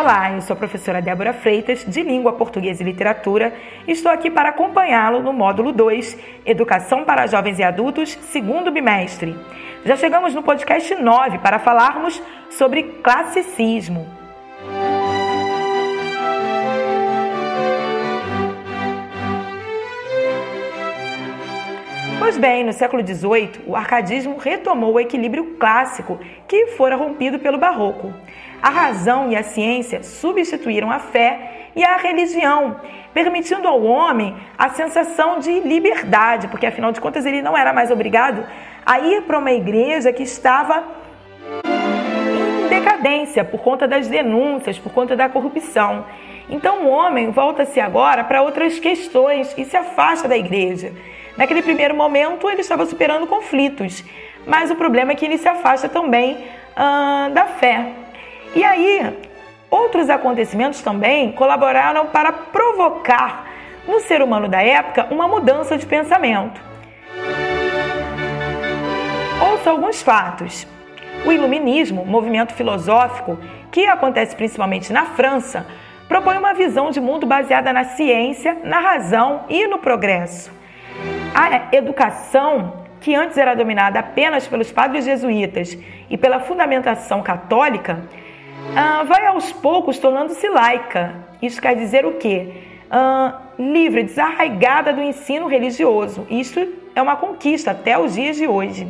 Olá, 0.00 0.32
eu 0.32 0.40
sou 0.40 0.54
a 0.54 0.56
professora 0.56 1.02
Débora 1.02 1.34
Freitas, 1.34 1.84
de 1.84 2.02
Língua 2.02 2.32
Portuguesa 2.32 2.82
e 2.82 2.86
Literatura, 2.86 3.52
e 3.86 3.92
estou 3.92 4.10
aqui 4.10 4.30
para 4.30 4.48
acompanhá-lo 4.48 5.22
no 5.22 5.30
módulo 5.30 5.72
2, 5.72 6.16
Educação 6.46 7.04
para 7.04 7.26
Jovens 7.26 7.58
e 7.58 7.62
Adultos, 7.62 8.12
segundo 8.22 8.72
bimestre. 8.72 9.36
Já 9.84 9.96
chegamos 9.96 10.34
no 10.34 10.42
podcast 10.42 10.94
9 10.94 11.40
para 11.40 11.58
falarmos 11.58 12.18
sobre 12.48 12.82
classicismo. 13.02 14.19
Bem, 22.40 22.64
no 22.64 22.72
século 22.72 23.06
XVIII, 23.06 23.64
o 23.66 23.76
arcadismo 23.76 24.38
retomou 24.38 24.94
o 24.94 25.00
equilíbrio 25.00 25.56
clássico 25.58 26.18
que 26.48 26.68
fora 26.68 26.96
rompido 26.96 27.38
pelo 27.38 27.58
barroco. 27.58 28.12
A 28.62 28.70
razão 28.70 29.30
e 29.30 29.36
a 29.36 29.42
ciência 29.42 30.02
substituíram 30.02 30.90
a 30.90 30.98
fé 30.98 31.68
e 31.76 31.84
a 31.84 31.98
religião, 31.98 32.80
permitindo 33.12 33.68
ao 33.68 33.82
homem 33.82 34.34
a 34.56 34.70
sensação 34.70 35.38
de 35.38 35.60
liberdade, 35.60 36.48
porque 36.48 36.66
afinal 36.66 36.92
de 36.92 37.00
contas 37.00 37.26
ele 37.26 37.42
não 37.42 37.56
era 37.56 37.74
mais 37.74 37.90
obrigado 37.90 38.44
a 38.86 38.98
ir 38.98 39.22
para 39.22 39.38
uma 39.38 39.52
igreja 39.52 40.10
que 40.10 40.22
estava 40.22 40.82
em 41.64 42.68
decadência 42.68 43.44
por 43.44 43.60
conta 43.60 43.86
das 43.86 44.08
denúncias, 44.08 44.78
por 44.78 44.92
conta 44.92 45.14
da 45.14 45.28
corrupção. 45.28 46.06
Então 46.48 46.86
o 46.86 46.88
homem 46.88 47.30
volta-se 47.30 47.78
agora 47.78 48.24
para 48.24 48.42
outras 48.42 48.78
questões 48.80 49.54
e 49.58 49.64
se 49.64 49.76
afasta 49.76 50.26
da 50.26 50.36
igreja. 50.36 50.92
Naquele 51.40 51.62
primeiro 51.62 51.94
momento 51.94 52.50
ele 52.50 52.60
estava 52.60 52.84
superando 52.84 53.26
conflitos, 53.26 54.04
mas 54.46 54.70
o 54.70 54.76
problema 54.76 55.12
é 55.12 55.14
que 55.14 55.24
ele 55.24 55.38
se 55.38 55.48
afasta 55.48 55.88
também 55.88 56.36
hum, 56.36 57.32
da 57.32 57.46
fé. 57.46 57.92
E 58.54 58.62
aí, 58.62 59.16
outros 59.70 60.10
acontecimentos 60.10 60.82
também 60.82 61.32
colaboraram 61.32 62.08
para 62.08 62.30
provocar 62.30 63.46
no 63.88 64.00
ser 64.00 64.20
humano 64.20 64.48
da 64.48 64.62
época 64.62 65.06
uma 65.10 65.26
mudança 65.26 65.78
de 65.78 65.86
pensamento. 65.86 66.60
Ouça 69.50 69.70
alguns 69.70 70.02
fatos. 70.02 70.66
O 71.24 71.32
Iluminismo, 71.32 72.04
movimento 72.04 72.52
filosófico 72.52 73.38
que 73.72 73.86
acontece 73.86 74.36
principalmente 74.36 74.92
na 74.92 75.06
França, 75.06 75.66
propõe 76.06 76.36
uma 76.36 76.52
visão 76.52 76.90
de 76.90 77.00
mundo 77.00 77.26
baseada 77.26 77.72
na 77.72 77.84
ciência, 77.84 78.58
na 78.62 78.78
razão 78.78 79.46
e 79.48 79.66
no 79.66 79.78
progresso. 79.78 80.59
A 81.34 81.76
educação, 81.76 82.84
que 83.00 83.14
antes 83.14 83.38
era 83.38 83.54
dominada 83.54 84.00
apenas 84.00 84.46
pelos 84.46 84.70
padres 84.70 85.04
jesuítas 85.04 85.76
e 86.08 86.18
pela 86.18 86.40
fundamentação 86.40 87.22
católica, 87.22 88.02
ah, 88.76 89.04
vai 89.04 89.26
aos 89.26 89.52
poucos 89.52 89.98
tornando-se 89.98 90.48
laica. 90.48 91.14
Isso 91.40 91.60
quer 91.60 91.74
dizer 91.76 92.04
o 92.04 92.14
quê? 92.14 92.52
Ah, 92.90 93.40
livre, 93.58 94.02
desarraigada 94.02 94.92
do 94.92 95.02
ensino 95.02 95.46
religioso. 95.46 96.26
Isso 96.28 96.66
é 96.94 97.00
uma 97.00 97.16
conquista 97.16 97.70
até 97.70 97.98
os 97.98 98.14
dias 98.14 98.36
de 98.36 98.46
hoje. 98.46 98.86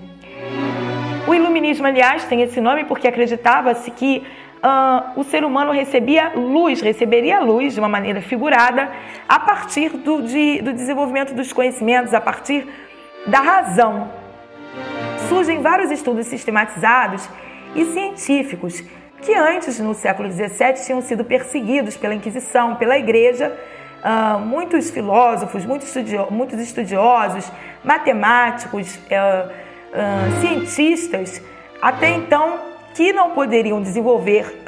O 1.27 1.35
iluminismo, 1.35 1.87
aliás, 1.87 2.25
tem 2.25 2.43
esse 2.43 2.61
nome 2.61 2.85
porque 2.85 3.07
acreditava-se 3.07 3.91
que 3.91 4.27
ah, 4.63 5.13
o 5.17 5.25
ser 5.25 5.43
humano 5.43 5.73
recebia 5.73 6.33
luz, 6.35 6.83
receberia 6.83 7.41
luz 7.41 7.75
de 7.75 7.81
uma 7.81 7.89
maneira 7.89 8.21
figurada 8.21 8.91
a 9.27 9.41
partir 9.41 9.91
do, 9.91 10.23
de, 10.23 10.61
do 10.61 10.73
desenvolvimento 10.73 11.35
dos 11.35 11.53
conhecimentos, 11.53 12.13
a 12.13 12.21
partir 12.21 12.69
da 13.27 13.41
razão. 13.41 14.11
Surgem 15.29 15.63
vários 15.63 15.91
estudos 15.91 16.27
sistematizados 16.27 17.27
e 17.75 17.87
científicos 17.87 18.83
que 19.23 19.35
antes, 19.35 19.79
no 19.81 19.95
século 19.95 20.31
XVII, 20.31 20.85
tinham 20.85 21.01
sido 21.01 21.25
perseguidos 21.25 21.97
pela 21.97 22.15
Inquisição, 22.15 22.77
pela 22.77 22.99
Igreja. 22.99 23.57
Uh, 24.03 24.41
muitos 24.41 24.91
filósofos, 24.91 25.67
muitos, 25.67 25.95
muitos 26.31 26.59
estudiosos, 26.59 27.51
matemáticos, 27.85 28.97
uh, 28.97 29.51
uh, 29.51 30.41
cientistas, 30.41 31.43
até 31.83 32.09
então 32.11 32.70
que 32.95 33.13
não 33.13 33.31
poderiam 33.31 33.81
desenvolver 33.81 34.63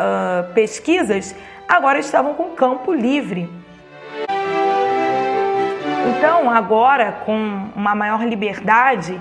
pesquisas, 0.55 1.35
agora 1.69 1.99
estavam 1.99 2.35
com 2.35 2.51
campo 2.51 2.93
livre. 2.93 3.49
Então, 6.17 6.51
agora, 6.51 7.13
com 7.25 7.37
uma 7.75 7.95
maior 7.95 8.25
liberdade, 8.25 9.19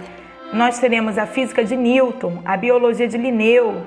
nós 0.53 0.79
teremos 0.79 1.17
a 1.17 1.25
física 1.25 1.63
de 1.63 1.75
Newton, 1.75 2.41
a 2.43 2.57
biologia 2.57 3.07
de 3.07 3.17
Linneu, 3.17 3.83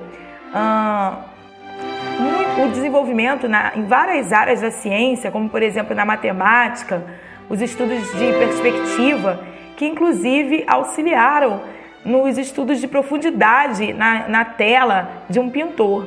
o 2.65 2.69
desenvolvimento 2.71 3.49
na, 3.49 3.73
em 3.75 3.85
várias 3.85 4.33
áreas 4.33 4.61
da 4.61 4.71
ciência, 4.71 5.31
como 5.31 5.49
por 5.49 5.63
exemplo 5.63 5.95
na 5.95 6.05
matemática, 6.05 7.05
os 7.49 7.61
estudos 7.61 8.01
de 8.13 8.33
perspectiva, 8.33 9.41
que 9.77 9.87
inclusive 9.87 10.65
auxiliaram 10.67 11.61
nos 12.05 12.37
estudos 12.37 12.81
de 12.81 12.87
profundidade 12.87 13.93
na, 13.93 14.29
na 14.29 14.45
tela 14.45 15.25
de 15.29 15.41
um 15.41 15.49
pintor, 15.49 16.07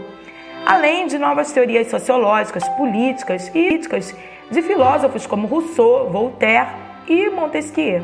além 0.65 1.07
de 1.07 1.17
novas 1.17 1.51
teorias 1.51 1.87
sociológicas, 1.87 2.67
políticas 2.69 3.47
e 3.47 3.51
críticas 3.51 4.15
de 4.49 4.61
filósofos 4.61 5.25
como 5.25 5.47
Rousseau, 5.47 6.09
Voltaire 6.09 6.67
e 7.07 7.29
Montesquieu. 7.29 8.03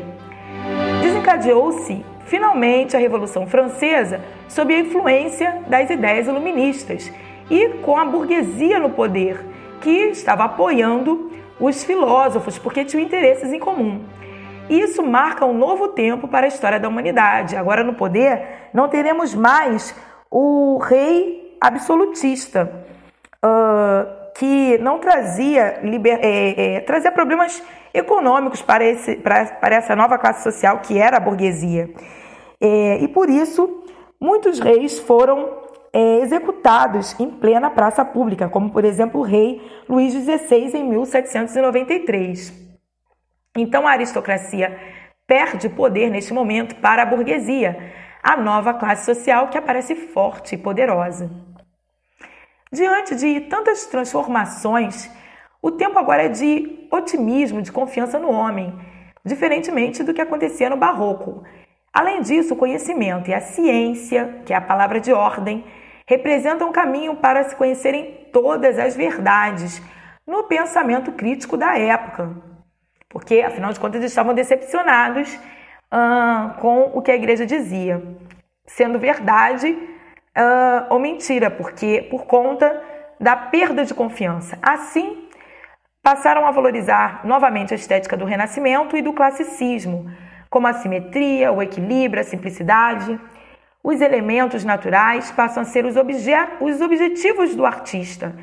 Desencadeou-se 1.02 2.04
finalmente 2.26 2.96
a 2.96 3.00
Revolução 3.00 3.46
Francesa 3.46 4.20
sob 4.48 4.74
a 4.74 4.80
influência 4.80 5.62
das 5.68 5.90
ideias 5.90 6.26
iluministas 6.26 7.12
e 7.50 7.68
com 7.82 7.96
a 7.96 8.04
burguesia 8.04 8.78
no 8.78 8.90
poder, 8.90 9.44
que 9.80 9.90
estava 9.90 10.44
apoiando 10.44 11.32
os 11.60 11.84
filósofos 11.84 12.58
porque 12.58 12.84
tinham 12.84 13.04
interesses 13.04 13.52
em 13.52 13.58
comum. 13.58 14.00
Isso 14.68 15.02
marca 15.02 15.44
um 15.44 15.56
novo 15.56 15.88
tempo 15.88 16.26
para 16.26 16.46
a 16.46 16.48
história 16.48 16.80
da 16.80 16.88
humanidade. 16.88 17.56
Agora, 17.56 17.84
no 17.84 17.94
poder, 17.94 18.68
não 18.72 18.88
teremos 18.88 19.34
mais 19.34 19.94
o 20.30 20.78
rei 20.78 21.56
absolutista, 21.60 22.70
uh, 23.44 24.32
que 24.34 24.78
não 24.78 24.98
trazia, 24.98 25.80
liber... 25.82 26.18
é, 26.22 26.76
é, 26.76 26.80
trazia 26.80 27.12
problemas 27.12 27.62
econômicos 27.92 28.60
para, 28.62 28.84
esse, 28.84 29.16
para, 29.16 29.46
para 29.46 29.76
essa 29.76 29.94
nova 29.94 30.18
classe 30.18 30.42
social 30.42 30.80
que 30.80 30.98
era 30.98 31.18
a 31.18 31.20
burguesia. 31.20 31.90
É, 32.60 32.98
e 32.98 33.08
por 33.08 33.28
isso, 33.28 33.84
muitos 34.20 34.58
reis 34.58 34.98
foram 34.98 35.50
é, 35.92 36.20
executados 36.20 37.14
em 37.20 37.30
plena 37.30 37.70
praça 37.70 38.04
pública, 38.04 38.48
como 38.48 38.70
por 38.70 38.84
exemplo 38.84 39.20
o 39.20 39.24
rei 39.24 39.62
Luís 39.88 40.12
XVI 40.12 40.76
em 40.78 40.88
1793. 40.88 42.63
Então 43.56 43.86
a 43.86 43.92
aristocracia 43.92 44.76
perde 45.26 45.68
poder 45.68 46.10
neste 46.10 46.34
momento 46.34 46.74
para 46.76 47.02
a 47.02 47.06
burguesia, 47.06 47.92
a 48.22 48.36
nova 48.36 48.74
classe 48.74 49.04
social 49.04 49.48
que 49.48 49.56
aparece 49.56 49.94
forte 49.94 50.54
e 50.54 50.58
poderosa. 50.58 51.30
Diante 52.72 53.14
de 53.14 53.42
tantas 53.42 53.86
transformações, 53.86 55.08
o 55.62 55.70
tempo 55.70 55.98
agora 55.98 56.24
é 56.24 56.28
de 56.28 56.88
otimismo, 56.90 57.62
de 57.62 57.70
confiança 57.70 58.18
no 58.18 58.30
homem, 58.30 58.76
diferentemente 59.24 60.02
do 60.02 60.12
que 60.12 60.20
acontecia 60.20 60.68
no 60.68 60.76
Barroco. 60.76 61.44
Além 61.92 62.20
disso, 62.22 62.54
o 62.54 62.56
conhecimento 62.56 63.30
e 63.30 63.34
a 63.34 63.40
ciência, 63.40 64.42
que 64.44 64.52
é 64.52 64.56
a 64.56 64.60
palavra 64.60 65.00
de 65.00 65.12
ordem, 65.12 65.64
representam 66.06 66.68
um 66.68 66.72
caminho 66.72 67.16
para 67.16 67.44
se 67.44 67.54
conhecerem 67.54 68.28
todas 68.32 68.78
as 68.78 68.96
verdades 68.96 69.80
no 70.26 70.42
pensamento 70.44 71.12
crítico 71.12 71.56
da 71.56 71.78
época, 71.78 72.53
porque 73.14 73.42
afinal 73.42 73.72
de 73.72 73.78
contas 73.78 74.02
estavam 74.02 74.34
decepcionados 74.34 75.32
uh, 75.34 76.60
com 76.60 76.90
o 76.92 77.00
que 77.00 77.12
a 77.12 77.14
igreja 77.14 77.46
dizia, 77.46 78.02
sendo 78.66 78.98
verdade 78.98 79.70
uh, 79.70 80.86
ou 80.90 80.98
mentira, 80.98 81.48
porque 81.48 82.08
por 82.10 82.26
conta 82.26 82.82
da 83.20 83.36
perda 83.36 83.84
de 83.84 83.94
confiança. 83.94 84.58
Assim, 84.60 85.28
passaram 86.02 86.44
a 86.44 86.50
valorizar 86.50 87.20
novamente 87.24 87.72
a 87.72 87.76
estética 87.76 88.16
do 88.16 88.24
Renascimento 88.24 88.96
e 88.96 89.02
do 89.02 89.12
classicismo, 89.12 90.10
como 90.50 90.66
a 90.66 90.72
simetria, 90.72 91.52
o 91.52 91.62
equilíbrio, 91.62 92.20
a 92.20 92.24
simplicidade. 92.24 93.18
Os 93.80 94.00
elementos 94.00 94.64
naturais 94.64 95.30
passam 95.30 95.62
a 95.62 95.66
ser 95.66 95.86
os, 95.86 95.96
obje 95.96 96.34
os 96.60 96.80
objetivos 96.80 97.54
do 97.54 97.64
artista 97.64 98.34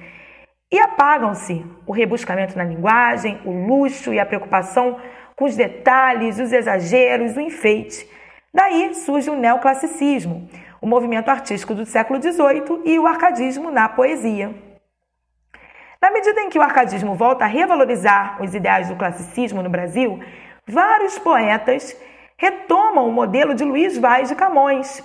e 0.72 0.80
apagam-se 0.80 1.66
o 1.86 1.92
rebuscamento 1.92 2.58
na 2.58 2.64
linguagem, 2.64 3.42
o 3.44 3.52
luxo 3.52 4.14
e 4.14 4.20
a 4.20 4.26
preocupação 4.26 4.98
com 5.36 5.46
os 5.46 5.56
detalhes, 5.56 6.40
os 6.40 6.54
exageros, 6.54 7.36
o 7.36 7.42
enfeite. 7.42 8.10
Daí 8.54 8.94
surge 8.94 9.30
o 9.30 9.36
neoclassicismo, 9.36 10.50
o 10.82 10.88
movimento 10.88 11.30
artístico 11.30 11.76
do 11.76 11.86
século 11.86 12.22
XVIII 12.22 12.82
e 12.86 12.98
o 12.98 13.06
arcadismo 13.06 13.70
na 13.70 13.90
poesia. 13.90 14.54
Na 16.02 16.10
medida 16.10 16.42
em 16.42 16.50
que 16.50 16.58
o 16.58 16.62
arcadismo 16.62 17.16
volta 17.16 17.44
a 17.44 17.48
revalorizar 17.48 18.42
os 18.42 18.56
ideais 18.56 18.88
do 18.88 18.96
classicismo 18.96 19.62
no 19.62 19.70
Brasil, 19.70 20.20
vários 20.66 21.20
poetas 21.20 21.96
retomam 22.38 23.08
o 23.08 23.12
modelo 23.12 23.54
de 23.54 23.64
Luiz 23.64 23.98
Vaz 23.98 24.30
de 24.30 24.36
Camões, 24.36 25.04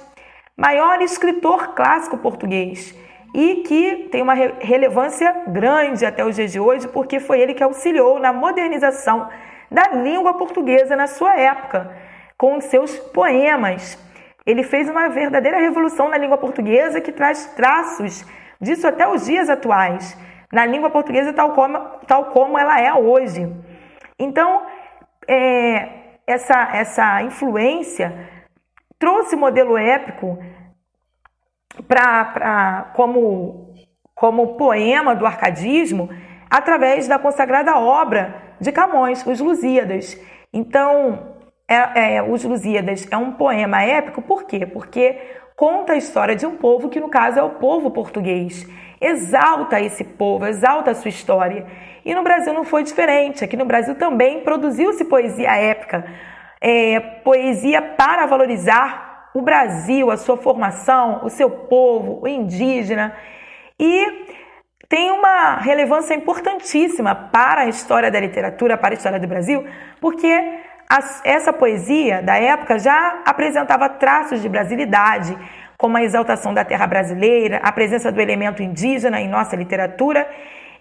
maior 0.57 1.03
escritor 1.03 1.75
clássico 1.75 2.17
português, 2.17 2.95
e 3.37 3.56
que 3.56 4.09
tem 4.11 4.23
uma 4.23 4.33
relevância 4.33 5.31
grande 5.47 6.06
até 6.06 6.25
os 6.25 6.35
dias 6.35 6.50
de 6.50 6.59
hoje, 6.59 6.88
porque 6.88 7.21
foi 7.21 7.38
ele 7.38 7.53
que 7.53 7.62
auxiliou 7.62 8.19
na 8.19 8.33
modernização 8.33 9.29
da 9.71 9.88
língua 9.88 10.33
portuguesa 10.33 10.97
na 10.97 11.06
sua 11.06 11.38
época, 11.38 11.94
com 12.38 12.59
seus 12.62 12.99
poemas. 12.99 14.03
Ele 14.47 14.62
fez 14.62 14.88
uma 14.88 15.11
verdadeira 15.11 15.59
revolução 15.59 16.09
na 16.09 16.17
língua 16.17 16.38
portuguesa 16.38 16.99
que 16.99 17.12
traz 17.12 17.44
traços 17.55 18.25
disso 18.59 18.88
até 18.88 19.06
os 19.06 19.27
dias 19.27 19.50
atuais, 19.50 20.17
na 20.50 20.65
língua 20.65 20.88
portuguesa 20.88 21.31
tal 21.35 21.50
como, 21.53 21.79
tal 22.06 22.25
como 22.31 22.59
ela 22.59 22.81
é 22.81 22.94
hoje. 22.94 23.53
Então, 24.19 24.62
é, 25.29 25.91
essa, 26.27 26.71
essa 26.73 27.23
influência 27.23 28.15
trouxe 28.99 29.35
o 29.35 29.38
modelo 29.38 29.77
épico 29.77 30.38
pra, 31.82 32.25
pra, 32.26 32.93
como, 32.94 33.75
como 34.14 34.56
poema 34.56 35.14
do 35.14 35.26
arcadismo 35.26 36.08
através 36.50 37.08
da 37.08 37.19
consagrada 37.19 37.76
obra 37.78 38.43
de 38.61 38.73
Camões, 38.73 39.25
Os 39.26 39.40
Lusíadas. 39.40 40.19
Então, 40.52 41.37
é, 41.69 42.17
é, 42.17 42.23
Os 42.23 42.44
Lusíadas 42.44 43.06
é 43.11 43.17
um 43.17 43.32
poema 43.32 43.82
épico, 43.82 44.23
por 44.23 44.44
quê? 44.44 44.64
Porque 44.64 45.19
conta 45.56 45.94
a 45.94 45.96
história 45.96 46.37
de 46.37 46.46
um 46.46 46.56
povo 46.56 46.88
que, 46.88 47.00
no 47.00 47.08
caso, 47.08 47.38
é 47.38 47.43
o 47.43 47.50
povo 47.50 47.90
português. 47.90 48.67
Exalta 49.00 49.81
esse 49.81 50.05
povo, 50.05 50.46
exalta 50.46 50.90
a 50.90 50.94
sua 50.94 51.08
história. 51.08 51.67
E 52.05 52.14
no 52.14 52.23
Brasil 52.23 52.52
não 52.52 52.64
foi 52.64 52.82
diferente. 52.82 53.44
Aqui 53.44 53.56
no 53.56 53.64
Brasil 53.64 53.94
também 53.96 54.40
produziu-se 54.40 55.05
poesia 55.05 55.55
épica, 55.56 56.05
é, 56.61 57.00
poesia 57.00 57.82
para 57.82 58.26
valorizar 58.26 59.06
o 59.37 59.43
Brasil, 59.43 60.11
a 60.11 60.17
sua 60.17 60.38
formação, 60.38 61.21
o 61.23 61.29
seu 61.29 61.50
povo, 61.50 62.21
o 62.23 62.27
indígena. 62.27 63.15
E 63.79 64.25
tem 64.88 65.11
uma 65.11 65.56
relevância 65.56 66.15
importantíssima 66.15 67.15
para 67.15 67.62
a 67.62 67.69
história 67.69 68.11
da 68.11 68.19
literatura, 68.19 68.79
para 68.79 68.94
a 68.94 68.97
história 68.97 69.21
do 69.21 69.29
Brasil, 69.29 69.62
porque 70.00 70.27
essa 71.23 71.53
poesia 71.53 72.23
da 72.23 72.37
época 72.37 72.79
já 72.79 73.21
apresentava 73.27 73.91
traços 73.91 74.41
de 74.41 74.49
brasilidade, 74.49 75.37
como 75.77 75.99
a 75.99 76.03
exaltação 76.03 76.55
da 76.55 76.65
terra 76.65 76.87
brasileira, 76.87 77.61
a 77.62 77.71
presença 77.71 78.11
do 78.11 78.23
elemento 78.23 78.62
indígena 78.62 79.21
em 79.21 79.29
nossa 79.29 79.55
literatura 79.55 80.27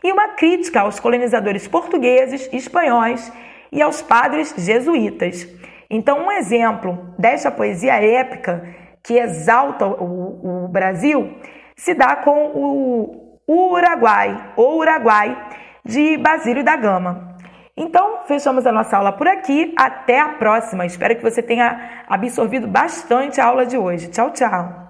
e 0.02 0.10
uma 0.14 0.30
crítica 0.30 0.80
aos 0.80 0.98
colonizadores 0.98 1.68
portugueses, 1.68 2.48
espanhóis 2.54 3.30
e 3.70 3.82
aos 3.82 4.02
padres 4.02 4.54
jesuítas. 4.58 5.46
Então, 5.90 6.26
um 6.26 6.32
exemplo 6.32 7.14
desta 7.18 7.52
poesia 7.52 7.94
épica 7.94 8.64
que 9.04 9.18
exalta 9.18 9.86
o, 9.86 10.66
o 10.66 10.68
Brasil 10.68 11.38
se 11.76 11.94
dá 11.94 12.16
com 12.16 12.48
o, 12.48 13.40
o 13.48 13.74
Uruguai, 13.74 14.54
ou 14.56 14.80
Uruguai, 14.80 15.38
de 15.84 16.18
Basílio 16.18 16.64
da 16.64 16.76
Gama. 16.76 17.36
Então, 17.78 18.22
fechamos 18.26 18.66
a 18.66 18.72
nossa 18.72 18.98
aula 18.98 19.12
por 19.12 19.28
aqui. 19.28 19.74
Até 19.78 20.20
a 20.20 20.30
próxima. 20.30 20.86
Espero 20.86 21.16
que 21.16 21.22
você 21.22 21.44
tenha 21.44 22.04
absorvido 22.08 22.68
bastante 22.68 23.42
a 23.42 23.46
aula 23.46 23.66
de 23.66 23.78
hoje. 23.78 24.08
Tchau, 24.08 24.32
tchau. 24.32 24.85